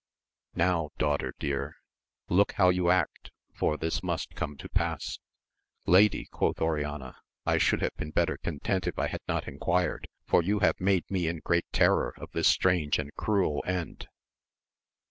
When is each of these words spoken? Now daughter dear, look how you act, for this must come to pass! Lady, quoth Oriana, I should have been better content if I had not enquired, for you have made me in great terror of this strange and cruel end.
Now 0.55 0.89
daughter 0.97 1.35
dear, 1.37 1.75
look 2.27 2.53
how 2.53 2.69
you 2.69 2.89
act, 2.89 3.29
for 3.53 3.77
this 3.77 4.01
must 4.01 4.33
come 4.33 4.57
to 4.57 4.67
pass! 4.67 5.19
Lady, 5.85 6.25
quoth 6.31 6.59
Oriana, 6.59 7.17
I 7.45 7.59
should 7.59 7.83
have 7.83 7.93
been 7.97 8.09
better 8.09 8.37
content 8.37 8.87
if 8.87 8.97
I 8.97 9.05
had 9.05 9.21
not 9.27 9.47
enquired, 9.47 10.07
for 10.25 10.41
you 10.41 10.57
have 10.57 10.81
made 10.81 11.03
me 11.11 11.27
in 11.27 11.37
great 11.43 11.71
terror 11.71 12.15
of 12.17 12.31
this 12.31 12.47
strange 12.47 12.97
and 12.97 13.13
cruel 13.13 13.63
end. 13.67 14.07